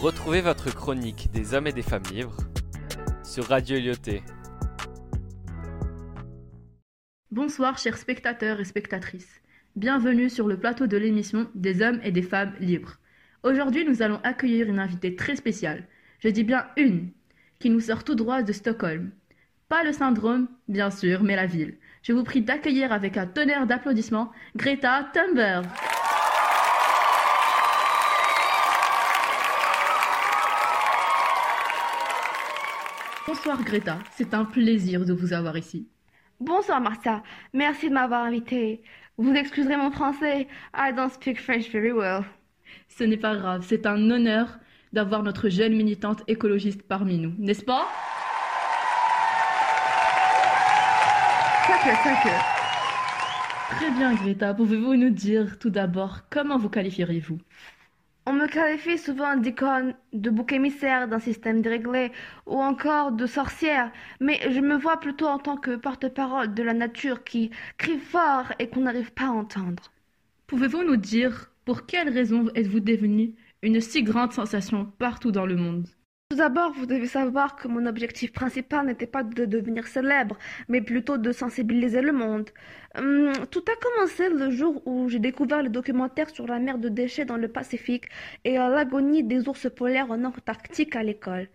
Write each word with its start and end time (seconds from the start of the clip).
Retrouvez 0.00 0.40
votre 0.40 0.74
chronique 0.74 1.28
des 1.30 1.52
hommes 1.52 1.66
et 1.66 1.74
des 1.74 1.82
femmes 1.82 2.04
libres 2.10 2.38
sur 3.22 3.44
Radio 3.44 3.78
Lyoté. 3.78 4.22
Bonsoir 7.30 7.76
chers 7.76 7.98
spectateurs 7.98 8.60
et 8.60 8.64
spectatrices. 8.64 9.42
Bienvenue 9.76 10.30
sur 10.30 10.48
le 10.48 10.58
plateau 10.58 10.86
de 10.86 10.96
l'émission 10.96 11.50
des 11.54 11.82
hommes 11.82 12.00
et 12.02 12.12
des 12.12 12.22
femmes 12.22 12.54
libres. 12.60 12.96
Aujourd'hui, 13.42 13.84
nous 13.84 14.00
allons 14.00 14.20
accueillir 14.22 14.70
une 14.70 14.78
invitée 14.78 15.16
très 15.16 15.36
spéciale. 15.36 15.84
Je 16.20 16.28
dis 16.28 16.44
bien 16.44 16.66
une, 16.78 17.10
qui 17.58 17.68
nous 17.68 17.80
sort 17.80 18.02
tout 18.02 18.14
droit 18.14 18.42
de 18.42 18.54
Stockholm. 18.54 19.10
Pas 19.68 19.84
le 19.84 19.92
syndrome, 19.92 20.48
bien 20.66 20.90
sûr, 20.90 21.22
mais 21.22 21.36
la 21.36 21.44
ville. 21.44 21.76
Je 22.02 22.14
vous 22.14 22.24
prie 22.24 22.40
d'accueillir 22.40 22.90
avec 22.90 23.18
un 23.18 23.26
tonnerre 23.26 23.66
d'applaudissements 23.66 24.32
Greta 24.56 25.10
Thunberg. 25.12 25.66
Bonsoir 33.30 33.62
Greta, 33.62 34.00
c'est 34.16 34.34
un 34.34 34.44
plaisir 34.44 35.04
de 35.04 35.12
vous 35.12 35.32
avoir 35.32 35.56
ici. 35.56 35.86
Bonsoir 36.40 36.80
Martha, 36.80 37.22
merci 37.52 37.88
de 37.88 37.94
m'avoir 37.94 38.24
invité. 38.24 38.82
Vous 39.18 39.32
excuserez 39.32 39.76
mon 39.76 39.92
français, 39.92 40.48
I 40.74 40.92
don't 40.92 41.12
speak 41.12 41.40
French 41.40 41.70
very 41.70 41.92
well. 41.92 42.24
Ce 42.88 43.04
n'est 43.04 43.16
pas 43.16 43.36
grave, 43.36 43.64
c'est 43.64 43.86
un 43.86 44.10
honneur 44.10 44.58
d'avoir 44.92 45.22
notre 45.22 45.48
jeune 45.48 45.76
militante 45.76 46.24
écologiste 46.26 46.82
parmi 46.82 47.18
nous, 47.18 47.32
n'est-ce 47.38 47.62
pas? 47.62 47.86
Thank 51.84 52.24
you. 52.24 52.32
Très 53.76 53.90
bien 53.92 54.14
Greta, 54.14 54.54
pouvez-vous 54.54 54.96
nous 54.96 55.10
dire 55.10 55.56
tout 55.60 55.70
d'abord 55.70 56.22
comment 56.30 56.58
vous 56.58 56.68
qualifieriez-vous? 56.68 57.38
On 58.30 58.34
me 58.34 58.46
qualifie 58.46 58.96
souvent 58.96 59.34
d'icône, 59.36 59.96
de 60.12 60.30
bouc 60.30 60.52
émissaire 60.52 61.08
d'un 61.08 61.18
système 61.18 61.62
déréglé 61.62 62.12
ou 62.46 62.60
encore 62.62 63.10
de 63.10 63.26
sorcière, 63.26 63.90
mais 64.20 64.38
je 64.52 64.60
me 64.60 64.76
vois 64.76 65.00
plutôt 65.00 65.26
en 65.26 65.40
tant 65.40 65.56
que 65.56 65.74
porte-parole 65.74 66.54
de 66.54 66.62
la 66.62 66.72
nature 66.72 67.24
qui 67.24 67.50
crie 67.76 67.98
fort 67.98 68.52
et 68.60 68.68
qu'on 68.68 68.82
n'arrive 68.82 69.12
pas 69.12 69.24
à 69.24 69.30
entendre. 69.30 69.90
Pouvez-vous 70.46 70.84
nous 70.84 70.96
dire 70.96 71.50
pour 71.64 71.86
quelle 71.86 72.08
raison 72.08 72.46
êtes-vous 72.54 72.78
devenue 72.78 73.34
une 73.62 73.80
si 73.80 74.04
grande 74.04 74.32
sensation 74.32 74.84
partout 74.84 75.32
dans 75.32 75.46
le 75.46 75.56
monde? 75.56 75.88
Tout 76.30 76.36
d'abord, 76.36 76.72
vous 76.72 76.86
devez 76.86 77.08
savoir 77.08 77.56
que 77.56 77.66
mon 77.66 77.86
objectif 77.86 78.32
principal 78.32 78.86
n'était 78.86 79.08
pas 79.08 79.24
de 79.24 79.44
devenir 79.46 79.88
célèbre, 79.88 80.38
mais 80.68 80.80
plutôt 80.80 81.18
de 81.18 81.32
sensibiliser 81.32 82.02
le 82.02 82.12
monde. 82.12 82.50
Hum, 82.96 83.32
tout 83.50 83.64
a 83.66 83.74
commencé 83.84 84.28
le 84.28 84.48
jour 84.52 84.80
où 84.86 85.08
j'ai 85.08 85.18
découvert 85.18 85.60
le 85.60 85.70
documentaire 85.70 86.30
sur 86.30 86.46
la 86.46 86.60
mer 86.60 86.78
de 86.78 86.88
déchets 86.88 87.24
dans 87.24 87.36
le 87.36 87.48
Pacifique 87.48 88.04
et 88.44 88.60
euh, 88.60 88.68
l'agonie 88.68 89.24
des 89.24 89.48
ours 89.48 89.68
polaires 89.74 90.12
en 90.12 90.22
Antarctique 90.22 90.94
à 90.94 91.02
l'école. 91.02 91.48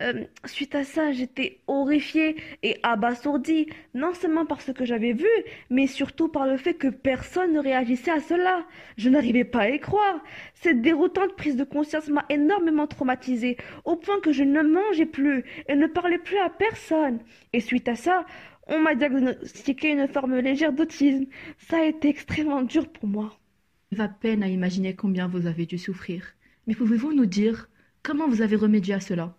Euh, 0.00 0.24
suite 0.44 0.76
à 0.76 0.84
ça, 0.84 1.10
j'étais 1.10 1.60
horrifiée 1.66 2.36
et 2.62 2.78
abasourdie, 2.84 3.66
non 3.94 4.14
seulement 4.14 4.46
par 4.46 4.60
ce 4.60 4.70
que 4.70 4.84
j'avais 4.84 5.12
vu, 5.12 5.26
mais 5.70 5.88
surtout 5.88 6.28
par 6.28 6.46
le 6.46 6.56
fait 6.56 6.74
que 6.74 6.86
personne 6.86 7.52
ne 7.52 7.58
réagissait 7.58 8.12
à 8.12 8.20
cela. 8.20 8.64
Je 8.96 9.10
n'arrivais 9.10 9.44
pas 9.44 9.62
à 9.62 9.70
y 9.70 9.80
croire. 9.80 10.22
Cette 10.54 10.82
déroutante 10.82 11.34
prise 11.34 11.56
de 11.56 11.64
conscience 11.64 12.08
m'a 12.08 12.24
énormément 12.28 12.86
traumatisée, 12.86 13.56
au 13.84 13.96
point 13.96 14.20
que 14.20 14.30
je 14.30 14.44
ne 14.44 14.62
mangeais 14.62 15.06
plus 15.06 15.44
et 15.68 15.74
ne 15.74 15.88
parlais 15.88 16.18
plus 16.18 16.38
à 16.38 16.48
personne. 16.48 17.18
Et 17.52 17.58
suite 17.60 17.88
à 17.88 17.96
ça, 17.96 18.24
on 18.68 18.78
m'a 18.78 18.94
diagnostiqué 18.94 19.90
une 19.90 20.06
forme 20.06 20.38
légère 20.38 20.72
d'autisme. 20.72 21.26
Ça 21.58 21.78
a 21.78 21.84
été 21.84 22.08
extrêmement 22.08 22.62
dur 22.62 22.88
pour 22.88 23.08
moi. 23.08 23.36
Va 23.90 24.06
peine 24.08 24.44
à 24.44 24.48
imaginer 24.48 24.94
combien 24.94 25.26
vous 25.26 25.46
avez 25.46 25.66
dû 25.66 25.76
souffrir. 25.76 26.34
Mais 26.68 26.74
pouvez-vous 26.76 27.14
nous 27.14 27.26
dire 27.26 27.68
comment 28.04 28.28
vous 28.28 28.42
avez 28.42 28.56
remédié 28.56 28.94
à 28.94 29.00
cela? 29.00 29.36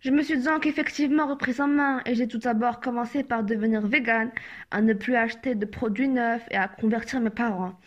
Je 0.00 0.10
me 0.10 0.22
suis 0.22 0.38
donc 0.42 0.66
effectivement 0.66 1.26
reprise 1.28 1.60
en 1.60 1.68
main 1.68 2.02
et 2.06 2.14
j'ai 2.16 2.26
tout 2.28 2.38
d'abord 2.38 2.80
commencé 2.80 3.22
par 3.24 3.44
devenir 3.44 3.86
végane, 3.86 4.32
à 4.72 4.80
ne 4.82 4.92
plus 4.92 5.14
acheter 5.16 5.54
de 5.54 5.66
produits 5.66 6.08
neufs 6.08 6.46
et 6.50 6.56
à 6.56 6.66
convertir 6.68 7.20
mes 7.20 7.30
parents. 7.30 7.78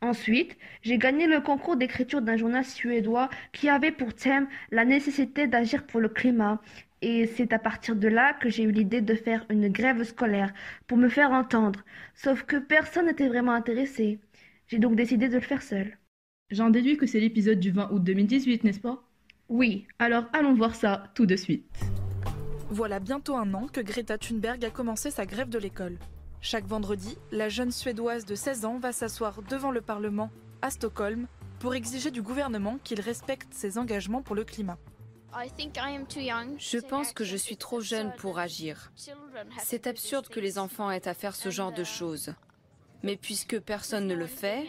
Ensuite, 0.00 0.56
j'ai 0.82 0.98
gagné 0.98 1.26
le 1.28 1.40
concours 1.40 1.76
d'écriture 1.76 2.22
d'un 2.22 2.36
journal 2.36 2.64
suédois 2.64 3.30
qui 3.52 3.68
avait 3.68 3.92
pour 3.92 4.14
thème 4.14 4.48
la 4.72 4.84
nécessité 4.84 5.46
d'agir 5.48 5.86
pour 5.86 6.00
le 6.00 6.08
climat. 6.08 6.60
Et 7.02 7.26
c'est 7.26 7.52
à 7.52 7.58
partir 7.60 7.96
de 7.96 8.08
là 8.08 8.34
que 8.34 8.48
j'ai 8.50 8.64
eu 8.64 8.72
l'idée 8.72 9.00
de 9.02 9.14
faire 9.14 9.46
une 9.50 9.68
grève 9.68 10.04
scolaire 10.04 10.52
pour 10.88 10.98
me 10.98 11.08
faire 11.08 11.32
entendre. 11.32 11.84
Sauf 12.14 12.42
que 12.44 12.56
personne 12.56 13.06
n'était 13.06 13.28
vraiment 13.28 13.52
intéressé. 13.52 14.20
J'ai 14.68 14.78
donc 14.80 14.96
décidé 14.96 15.28
de 15.28 15.34
le 15.36 15.40
faire 15.40 15.62
seule. 15.62 15.98
J'en 16.50 16.70
déduis 16.70 16.96
que 16.98 17.06
c'est 17.06 17.20
l'épisode 17.20 17.60
du 17.60 17.70
20 17.72 17.90
août 17.92 18.02
2018, 18.04 18.64
n'est-ce 18.64 18.80
pas? 18.80 19.05
Oui, 19.48 19.86
Alors 19.98 20.24
allons 20.32 20.54
voir 20.54 20.74
ça 20.74 21.04
tout 21.14 21.26
de 21.26 21.36
suite. 21.36 21.64
Voilà 22.70 22.98
bientôt 22.98 23.36
un 23.36 23.54
an 23.54 23.68
que 23.72 23.80
Greta 23.80 24.18
Thunberg 24.18 24.64
a 24.64 24.70
commencé 24.70 25.10
sa 25.10 25.24
grève 25.24 25.48
de 25.48 25.58
l'école. 25.58 25.98
Chaque 26.40 26.66
vendredi, 26.66 27.16
la 27.30 27.48
jeune 27.48 27.70
Suédoise 27.70 28.24
de 28.24 28.34
16 28.34 28.64
ans 28.64 28.78
va 28.78 28.92
s'asseoir 28.92 29.42
devant 29.42 29.70
le 29.70 29.80
Parlement, 29.80 30.30
à 30.62 30.70
Stockholm, 30.70 31.28
pour 31.60 31.74
exiger 31.74 32.10
du 32.10 32.22
gouvernement 32.22 32.78
qu'il 32.82 33.00
respecte 33.00 33.54
ses 33.54 33.78
engagements 33.78 34.22
pour 34.22 34.34
le 34.34 34.44
climat. 34.44 34.78
Je 36.58 36.78
pense 36.78 37.12
que 37.12 37.24
je 37.24 37.36
suis 37.36 37.56
trop 37.56 37.80
jeune 37.80 38.12
pour 38.18 38.38
agir. 38.38 38.90
C'est 39.58 39.86
absurde 39.86 40.28
que 40.28 40.40
les 40.40 40.58
enfants 40.58 40.90
aient 40.90 41.06
à 41.06 41.14
faire 41.14 41.36
ce 41.36 41.50
genre 41.50 41.72
de 41.72 41.84
choses. 41.84 42.34
Mais 43.02 43.16
puisque 43.16 43.60
personne 43.60 44.06
ne 44.06 44.14
le 44.14 44.26
fait, 44.26 44.66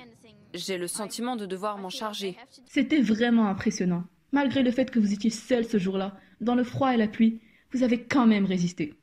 j'ai 0.53 0.77
le 0.77 0.87
sentiment 0.87 1.35
de 1.35 1.45
devoir 1.45 1.77
m'en 1.77 1.89
charger. 1.89 2.37
C'était 2.67 3.01
vraiment 3.01 3.47
impressionnant. 3.47 4.03
Malgré 4.31 4.63
le 4.63 4.71
fait 4.71 4.91
que 4.91 4.99
vous 4.99 5.13
étiez 5.13 5.29
seul 5.29 5.65
ce 5.65 5.77
jour-là, 5.77 6.17
dans 6.41 6.55
le 6.55 6.63
froid 6.63 6.93
et 6.93 6.97
la 6.97 7.07
pluie, 7.07 7.39
vous 7.71 7.83
avez 7.83 8.03
quand 8.03 8.27
même 8.27 8.45
résisté. 8.45 8.93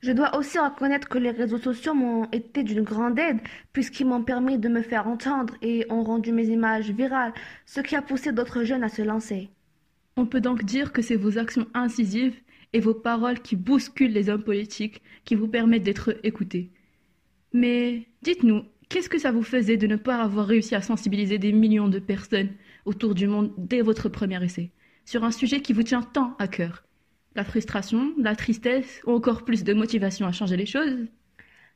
Je 0.00 0.10
dois 0.10 0.36
aussi 0.36 0.58
reconnaître 0.58 1.08
que 1.08 1.18
les 1.18 1.30
réseaux 1.30 1.58
sociaux 1.58 1.94
m'ont 1.94 2.24
été 2.32 2.64
d'une 2.64 2.82
grande 2.82 3.18
aide, 3.20 3.38
puisqu'ils 3.72 4.06
m'ont 4.06 4.24
permis 4.24 4.58
de 4.58 4.68
me 4.68 4.82
faire 4.82 5.06
entendre 5.06 5.54
et 5.62 5.86
ont 5.90 6.02
rendu 6.02 6.32
mes 6.32 6.48
images 6.48 6.90
virales, 6.90 7.32
ce 7.66 7.80
qui 7.80 7.94
a 7.94 8.02
poussé 8.02 8.32
d'autres 8.32 8.64
jeunes 8.64 8.82
à 8.82 8.88
se 8.88 9.02
lancer. 9.02 9.48
On 10.16 10.26
peut 10.26 10.40
donc 10.40 10.64
dire 10.64 10.92
que 10.92 11.02
c'est 11.02 11.16
vos 11.16 11.38
actions 11.38 11.68
incisives 11.72 12.34
et 12.72 12.80
vos 12.80 12.94
paroles 12.94 13.40
qui 13.40 13.54
bousculent 13.54 14.12
les 14.12 14.28
hommes 14.28 14.42
politiques 14.42 15.02
qui 15.24 15.36
vous 15.36 15.46
permettent 15.48 15.84
d'être 15.84 16.18
écoutés. 16.24 16.72
Mais 17.52 18.08
dites-nous, 18.22 18.64
qu'est-ce 18.88 19.08
que 19.08 19.18
ça 19.18 19.32
vous 19.32 19.42
faisait 19.42 19.76
de 19.76 19.86
ne 19.86 19.96
pas 19.96 20.22
avoir 20.22 20.46
réussi 20.46 20.74
à 20.74 20.82
sensibiliser 20.82 21.38
des 21.38 21.52
millions 21.52 21.88
de 21.88 21.98
personnes 21.98 22.50
autour 22.84 23.14
du 23.14 23.26
monde 23.26 23.52
dès 23.58 23.82
votre 23.82 24.08
premier 24.08 24.42
essai, 24.44 24.70
sur 25.04 25.24
un 25.24 25.30
sujet 25.32 25.60
qui 25.62 25.72
vous 25.72 25.82
tient 25.82 26.02
tant 26.02 26.36
à 26.38 26.48
cœur? 26.48 26.84
La 27.34 27.44
frustration, 27.44 28.14
la 28.18 28.36
tristesse 28.36 29.00
ou 29.06 29.12
encore 29.12 29.44
plus 29.44 29.64
de 29.64 29.74
motivation 29.74 30.26
à 30.26 30.32
changer 30.32 30.56
les 30.56 30.66
choses? 30.66 31.06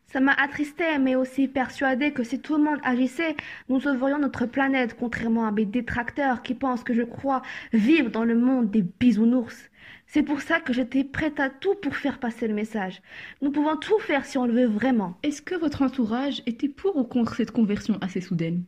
Ça 0.06 0.20
m'a 0.20 0.32
attristée, 0.34 0.98
mais 1.00 1.16
aussi 1.16 1.48
persuadée 1.48 2.12
que 2.12 2.22
si 2.22 2.40
tout 2.40 2.56
le 2.56 2.62
monde 2.62 2.78
agissait, 2.84 3.34
nous 3.68 3.80
sauverions 3.80 4.18
notre 4.18 4.46
planète, 4.46 4.96
contrairement 4.98 5.46
à 5.46 5.50
mes 5.50 5.64
détracteurs 5.64 6.42
qui 6.42 6.54
pensent 6.54 6.84
que 6.84 6.94
je 6.94 7.02
crois 7.02 7.42
vivre 7.72 8.10
dans 8.10 8.24
le 8.24 8.36
monde 8.36 8.70
des 8.70 8.82
bisounours. 8.82 9.68
C'est 10.06 10.22
pour 10.22 10.42
ça 10.42 10.60
que 10.60 10.72
j'étais 10.72 11.02
prête 11.02 11.40
à 11.40 11.50
tout 11.50 11.74
pour 11.74 11.96
faire 11.96 12.20
passer 12.20 12.46
le 12.46 12.54
message. 12.54 13.02
Nous 13.42 13.50
pouvons 13.50 13.76
tout 13.76 13.98
faire 13.98 14.24
si 14.24 14.38
on 14.38 14.46
le 14.46 14.52
veut 14.52 14.66
vraiment. 14.66 15.18
Est-ce 15.24 15.42
que 15.42 15.56
votre 15.56 15.82
entourage 15.82 16.40
était 16.46 16.68
pour 16.68 16.96
ou 16.96 17.02
contre 17.02 17.34
cette 17.34 17.50
conversion 17.50 17.98
assez 18.00 18.20
soudaine? 18.20 18.62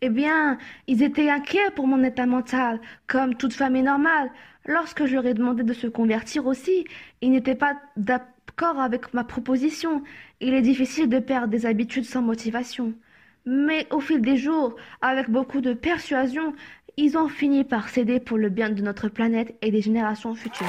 Eh 0.00 0.08
bien, 0.08 0.56
ils 0.86 1.02
étaient 1.02 1.30
inquiets 1.30 1.70
pour 1.76 1.86
mon 1.86 2.02
état 2.02 2.26
mental, 2.26 2.80
comme 3.06 3.34
toute 3.36 3.52
famille 3.52 3.82
normale. 3.82 4.30
Lorsque 4.66 5.04
je 5.04 5.14
leur 5.14 5.26
ai 5.26 5.34
demandé 5.34 5.62
de 5.62 5.74
se 5.74 5.86
convertir 5.86 6.46
aussi, 6.46 6.86
ils 7.20 7.30
n'étaient 7.30 7.54
pas 7.54 7.76
d'accord 7.96 8.33
avec 8.78 9.12
ma 9.12 9.24
proposition. 9.24 10.02
Il 10.40 10.54
est 10.54 10.62
difficile 10.62 11.08
de 11.08 11.18
perdre 11.18 11.48
des 11.48 11.66
habitudes 11.66 12.04
sans 12.04 12.22
motivation. 12.22 12.94
Mais 13.46 13.86
au 13.90 14.00
fil 14.00 14.20
des 14.22 14.36
jours, 14.36 14.76
avec 15.02 15.28
beaucoup 15.28 15.60
de 15.60 15.74
persuasion, 15.74 16.54
ils 16.96 17.18
ont 17.18 17.28
fini 17.28 17.64
par 17.64 17.88
céder 17.88 18.20
pour 18.20 18.38
le 18.38 18.48
bien 18.48 18.70
de 18.70 18.82
notre 18.82 19.08
planète 19.08 19.54
et 19.60 19.70
des 19.70 19.82
générations 19.82 20.34
futures. 20.34 20.66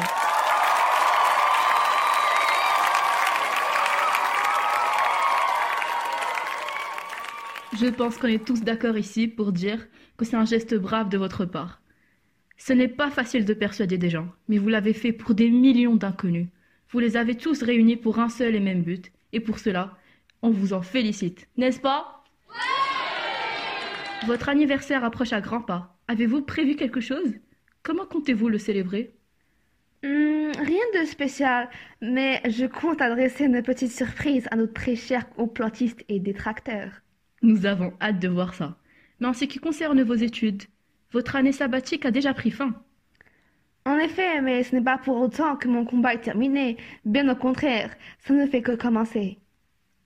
Je 7.79 7.88
pense 7.88 8.17
qu'on 8.17 8.27
est 8.27 8.44
tous 8.44 8.61
d'accord 8.61 8.97
ici 8.97 9.27
pour 9.27 9.51
dire 9.51 9.85
que 10.17 10.25
c'est 10.25 10.38
un 10.38 10.45
geste 10.45 10.75
brave 10.75 11.09
de 11.09 11.17
votre 11.17 11.45
part. 11.45 11.81
Ce 12.57 12.73
n'est 12.73 12.88
pas 12.88 13.11
facile 13.11 13.45
de 13.45 13.53
persuader 13.53 13.97
des 13.97 14.09
gens, 14.09 14.27
mais 14.47 14.57
vous 14.57 14.69
l'avez 14.69 14.94
fait 14.94 15.11
pour 15.11 15.35
des 15.35 15.50
millions 15.50 15.95
d'inconnus. 15.95 16.47
Vous 16.89 16.99
les 16.99 17.17
avez 17.17 17.35
tous 17.35 17.61
réunis 17.63 17.97
pour 17.97 18.19
un 18.19 18.29
seul 18.29 18.55
et 18.55 18.59
même 18.59 18.83
but, 18.83 19.11
et 19.33 19.39
pour 19.39 19.59
cela, 19.59 19.97
on 20.41 20.49
vous 20.49 20.73
en 20.73 20.81
félicite, 20.81 21.47
n'est-ce 21.57 21.79
pas? 21.79 22.23
Votre 24.27 24.49
anniversaire 24.49 25.03
approche 25.03 25.33
à 25.33 25.41
grands 25.41 25.61
pas. 25.61 25.97
Avez-vous 26.07 26.41
prévu 26.41 26.75
quelque 26.75 27.01
chose? 27.01 27.33
Comment 27.83 28.05
comptez-vous 28.05 28.49
le 28.49 28.57
célébrer? 28.57 29.13
Hmm, 30.03 30.51
rien 30.57 30.83
de 30.99 31.05
spécial, 31.05 31.69
mais 32.01 32.41
je 32.47 32.65
compte 32.65 33.01
adresser 33.01 33.45
une 33.45 33.61
petite 33.61 33.91
surprise 33.91 34.47
à 34.51 34.55
notre 34.55 34.73
très 34.73 34.95
cher 34.95 35.29
complotiste 35.29 36.03
et 36.09 36.19
détracteur. 36.19 36.91
Nous 37.41 37.65
avons 37.65 37.93
hâte 38.01 38.19
de 38.19 38.27
voir 38.27 38.53
ça. 38.53 38.77
Mais 39.19 39.27
en 39.27 39.33
ce 39.33 39.45
qui 39.45 39.59
concerne 39.59 40.01
vos 40.03 40.15
études, 40.15 40.63
votre 41.11 41.35
année 41.35 41.51
sabbatique 41.51 42.05
a 42.05 42.11
déjà 42.11 42.33
pris 42.33 42.51
fin. 42.51 42.73
En 43.87 43.99
effet, 43.99 44.41
mais 44.41 44.63
ce 44.63 44.75
n'est 44.75 44.83
pas 44.83 44.97
pour 44.97 45.17
autant 45.17 45.55
que 45.55 45.67
mon 45.67 45.85
combat 45.85 46.15
est 46.15 46.21
terminé. 46.21 46.77
Bien 47.05 47.29
au 47.29 47.35
contraire, 47.35 47.95
ça 48.25 48.33
ne 48.33 48.47
fait 48.47 48.63
que 48.63 48.75
commencer. 48.75 49.37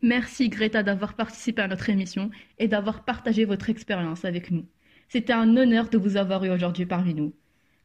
Merci 0.01 0.49
Greta 0.49 0.83
d'avoir 0.83 1.13
participé 1.13 1.61
à 1.61 1.67
notre 1.69 1.89
émission 1.89 2.29
et 2.57 2.67
d'avoir 2.67 3.05
partagé 3.05 3.45
votre 3.45 3.69
expérience 3.69 4.25
avec 4.25 4.51
nous. 4.51 4.65
C'était 5.07 5.31
un 5.31 5.55
honneur 5.55 5.89
de 5.89 5.97
vous 5.97 6.17
avoir 6.17 6.43
eu 6.43 6.49
aujourd'hui 6.49 6.85
parmi 6.85 7.13
nous. 7.13 7.33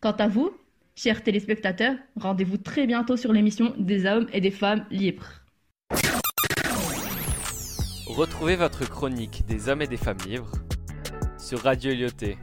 Quant 0.00 0.12
à 0.12 0.26
vous, 0.26 0.50
chers 0.96 1.22
téléspectateurs, 1.22 1.96
rendez-vous 2.16 2.58
très 2.58 2.88
bientôt 2.88 3.16
sur 3.16 3.32
l'émission 3.32 3.72
des 3.78 4.04
hommes 4.04 4.26
et 4.32 4.40
des 4.40 4.50
femmes 4.50 4.84
libres. 4.90 5.42
Retrouvez 8.08 8.56
votre 8.56 8.88
chronique 8.88 9.44
des 9.46 9.68
hommes 9.68 9.82
et 9.82 9.86
des 9.86 9.96
femmes 9.96 10.18
libres 10.26 10.52
sur 11.38 11.60
Radio 11.60 11.94
Lyoté 11.94 12.36